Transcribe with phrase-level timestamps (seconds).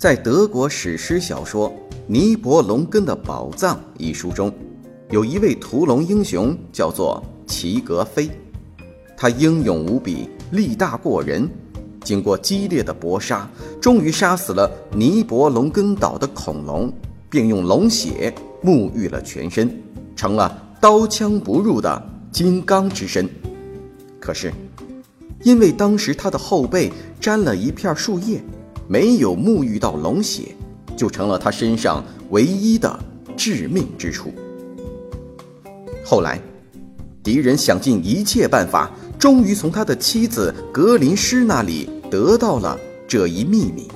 [0.00, 1.68] 在德国史诗小说
[2.06, 4.50] 《尼伯龙根的宝藏》一书中，
[5.10, 8.30] 有一位屠龙英雄，叫做齐格飞。
[9.14, 11.46] 他英勇无比，力大过人，
[12.02, 13.46] 经过激烈的搏杀，
[13.78, 16.90] 终于杀死了尼伯龙根岛的恐龙，
[17.28, 18.32] 并用龙血
[18.64, 19.82] 沐浴了全身，
[20.16, 23.28] 成了刀枪不入的金刚之身。
[24.18, 24.50] 可是，
[25.42, 28.42] 因为当时他的后背沾了一片树叶。
[28.90, 30.52] 没有沐浴到龙血，
[30.96, 32.98] 就成了他身上唯一的
[33.36, 34.32] 致命之处。
[36.04, 36.42] 后来，
[37.22, 43.86] 敌人想尽一切办法，终于从他的妻子格林施那里得到了这一秘密，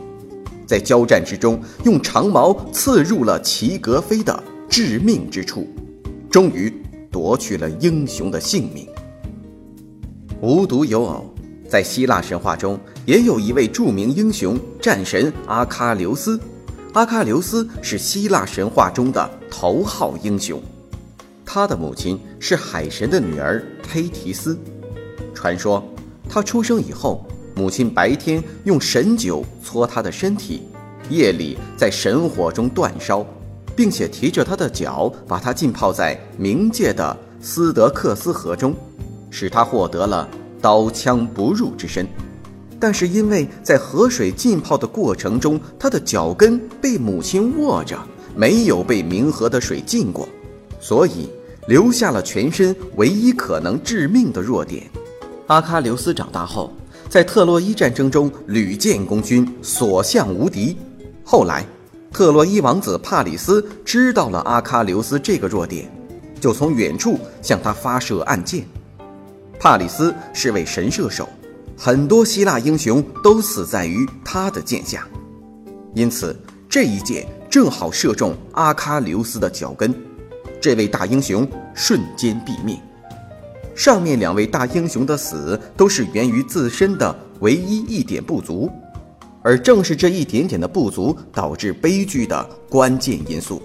[0.65, 5.67] 在交战之中，用长矛刺入了齐格飞的致命之处，
[6.31, 6.73] 终于
[7.11, 8.87] 夺去了英雄的性命。
[10.41, 11.35] 无独有偶。
[11.67, 16.39] 在希腊神话中，也有一位著名英雄战神阿喀琉斯。
[16.93, 20.61] 阿喀琉斯是希腊神话中的头号英雄，
[21.43, 24.59] 他的母亲是海神的女儿忒提斯。
[25.35, 25.83] 传说
[26.29, 30.65] 他出生以后，母亲白天用神酒搓他的身体，
[31.09, 33.27] 夜里在神火中煅烧，
[33.75, 38.75] 并且提着他的脚把他浸泡在冥界的斯德克斯河中，
[39.31, 40.29] 使他获得了。
[40.61, 42.07] 刀枪不入之身，
[42.85, 47.99] 但是因为在河水浸泡的过程中，他的脚跟被母亲握着，
[48.37, 50.29] 没有被冥河的水浸过，
[50.81, 51.31] 所以
[51.67, 54.83] 留下了全身唯一可能致命的弱点。
[55.47, 56.75] 阿喀琉斯长大后，
[57.09, 60.77] 在特洛伊战争中屡建功勋，所向无敌。
[61.25, 61.65] 后来，
[62.13, 65.91] 特洛伊王子帕里斯知道了阿喀琉斯这个弱点，
[66.39, 68.67] 就从远处向他发射暗箭。
[69.59, 71.27] 帕里斯是位神射手，
[71.77, 75.07] 很多希腊英雄都死在于他的剑下，
[75.95, 76.35] 因此
[76.69, 79.95] 这一箭正好射中阿喀琉斯的脚跟，
[80.61, 82.79] 这位大英雄瞬间毙命。
[83.75, 88.71] 上面两位大英雄的死都是源于自身的唯一一点不足，
[89.43, 93.61] 而正是这一点点的不足导致悲剧的关键因素，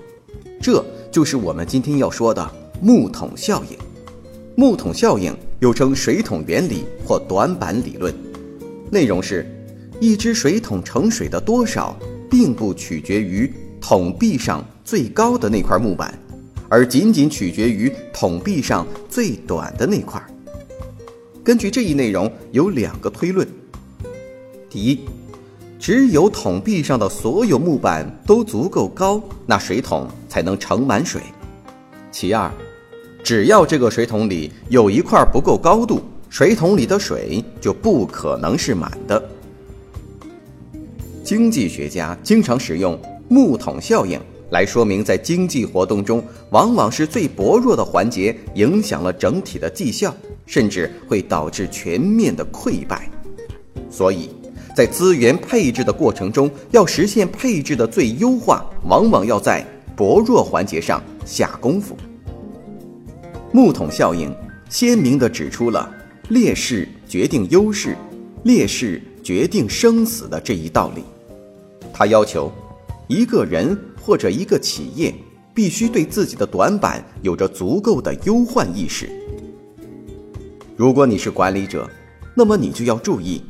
[0.60, 3.78] 这就是我们今天要说的木桶效应。
[4.56, 8.14] 木桶效应又称水桶原理或短板理论，
[8.90, 9.46] 内容是：
[10.00, 11.98] 一只水桶盛水的多少，
[12.30, 16.18] 并不取决于桶壁上最高的那块木板，
[16.70, 20.22] 而仅仅取决于桶壁上最短的那块。
[21.44, 23.46] 根据这一内容，有两个推论：
[24.70, 25.00] 第一，
[25.78, 31.20] 只有桶壁上的所有木板都足够高，那水桶才能盛满水；
[32.12, 32.50] 其二。
[33.24, 39.24] 只要这个水桶里有一块不够高度，水桶里的水就不可能是满的。
[41.24, 44.20] 经济学家经常使用木桶效应
[44.50, 50.12] 来说明，在经济活动中，往往是最薄弱的环节影响了整体的绩效，
[50.48, 53.08] 甚至会导致全面的溃败。
[53.92, 54.30] 所以，
[54.76, 59.64] 在资源配置的过程中，要实现配置的最优化，往往要在
[59.96, 61.96] 薄弱环节上下功夫。
[63.52, 64.34] 木桶效应
[64.70, 65.92] 鲜明地指出了
[66.30, 67.98] 劣势决定优势、
[68.44, 71.04] 劣势决定生死的这一道理。
[71.92, 72.52] 他要求
[73.08, 75.14] 一个人或者一个企业
[75.54, 79.10] 必须对自己的短板有着足够的忧患意识。
[80.78, 81.90] 如果你是管理者，
[82.36, 83.42] 那么你就要注意，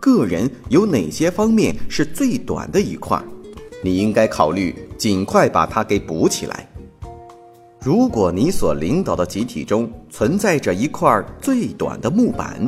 [0.00, 3.22] 个人有哪些方面是最短的一块，
[3.82, 6.68] 你应该考虑尽快把它给补起来。
[7.84, 12.58] 如果你所领导的集体中存在着一块最短的木板，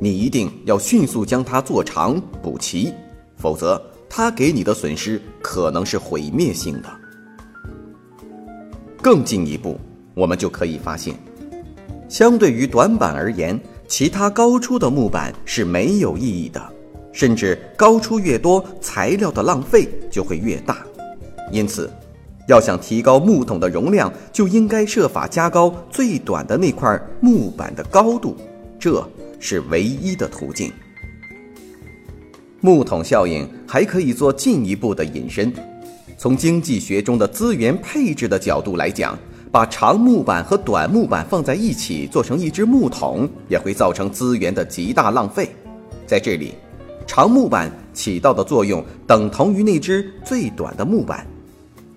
[0.00, 2.90] 你一定要迅速将它做长补齐，
[3.36, 3.78] 否则
[4.08, 6.88] 它给你的损失可能是毁灭性的。
[9.02, 9.78] 更进一步，
[10.14, 11.14] 我们就可以发现，
[12.08, 16.72] 相对于短板而言，其他高出的木板是没有意义的，
[17.12, 20.78] 甚至高出越多，材料的浪费就会越大。
[21.52, 21.90] 因此。
[22.46, 28.36] 要想提高木桶的容量，就应该设法加高最短的那块木板的高度，
[28.78, 29.06] 这
[29.40, 30.70] 是唯一的途径。
[32.60, 35.52] 木桶效应还可以做进一步的引申，
[36.16, 39.18] 从经济学中的资源配置的角度来讲，
[39.50, 45.50] 把长木板和短木板放在一起做成一只木桶，也会造成资源的极大浪费。
[46.06, 46.54] 在这里，
[47.06, 51.26] 长木板起到的作用等同于那只最短的木板，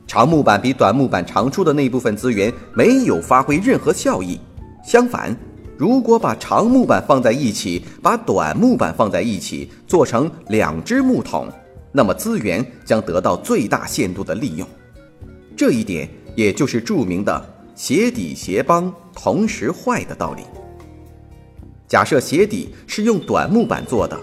[0.07, 4.39] 长木板比短木板长出的那部分资源没有发挥任何效益。
[4.83, 5.35] 相反，
[5.77, 11.51] 如果把长木板放在一起，把短木板放在一起，做成两只木桶，
[11.91, 14.65] 那么资源将得到最大限度的利用。
[15.57, 17.45] 这一点也就是著名的
[17.75, 20.43] “鞋底鞋帮同时坏”的道理。
[21.85, 24.17] 假设鞋底是用短木板做的，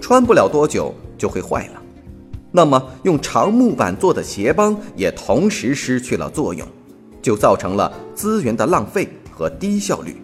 [0.00, 1.82] 穿不了多久就会坏了，
[2.56, 6.66] 那么用长木板做的鞋帮也同时失去了作用，
[7.20, 10.16] 就造成了资源的浪费和低效率。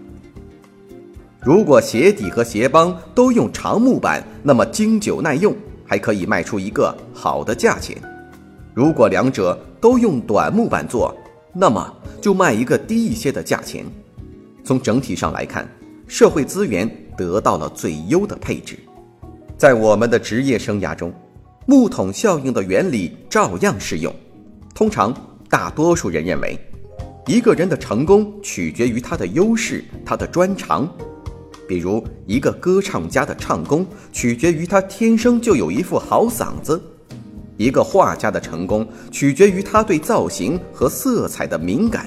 [1.42, 7.98] 如果鞋底和鞋帮都用长木板，那么经久耐用，还可以卖出一个好的价钱；
[8.72, 11.14] 如果两者都用短木板做，
[11.52, 13.84] 那么就卖一个低一些的价钱。
[14.64, 15.68] 从整体上来看，
[16.06, 18.78] 社会资源得到了最优的配置。
[19.58, 21.12] 在我们的职业生涯中，
[21.66, 24.14] 木桶效应的原理照样适用。
[24.74, 25.14] 通常，
[25.48, 26.58] 大多数人认为，
[27.26, 30.88] 一个人的成功取决于他的优势，他的专长。
[31.68, 36.78] 比如，一个歌唱家的唱功取决于他天生就有一副好嗓子；
[37.56, 42.06] 一个画家的成功取决于他对造型和色彩的敏感；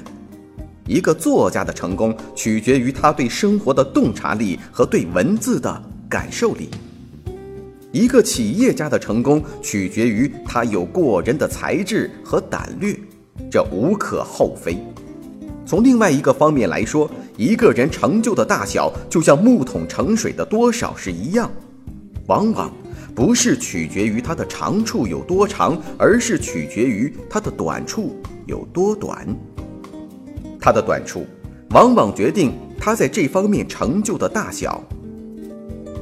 [0.85, 6.65] 一个作家的成功取决于他对生活的洞察力和对文字的感受力；
[7.95, 12.93] 一个企业家的成功取决于他有过人的才智和胆略，
[13.49, 14.77] 这无可厚非。
[15.65, 21.49] 从另外一个方面来说，一个人成就的大小就像木桶盛水的多少是一样，
[22.27, 22.69] 往往
[23.15, 29.25] 不是取决于他的长处有多长，而是取决于他的短处有多短。
[30.59, 31.25] 他的短处
[31.69, 34.83] 往往决定他在这方面成就的大小。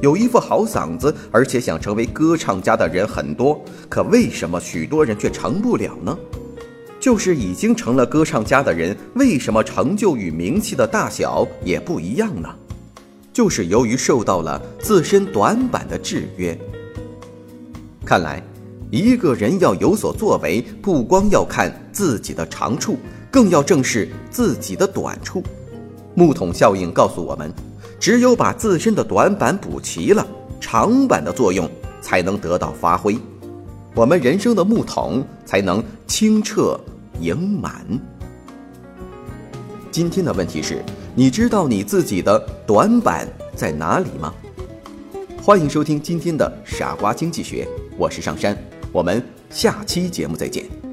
[0.04, 6.14] 有一副好嗓子，而且想成为歌唱家的人很多，可为什么许多人却成不了呢？
[7.00, 12.54] 就是已经成了歌唱家的人，为什么成就与名气的大小也不一样呢？
[13.32, 16.54] 就是由于受到了自身短板的制约。
[18.04, 18.42] 看来，
[18.90, 22.98] 一个人要有所作为，不光要看自己的长处，
[23.30, 25.42] 更要正视自己的短处。
[26.14, 27.50] 木桶效应告诉我们，
[28.04, 30.26] 只有把自身的短板补齐了，
[30.60, 31.66] 长板的作用
[32.02, 33.16] 才能得到发挥，
[33.94, 36.78] 我们人生的木桶才能清澈。
[37.18, 37.82] 盈满。
[39.90, 40.84] 今天的问题是：
[41.14, 44.34] 你知道你自己的短板在哪里吗？
[45.42, 47.64] 欢迎收听今天的《傻瓜经济学》，
[47.96, 48.54] 我是上山，
[48.92, 50.83] 我们下期节目再见。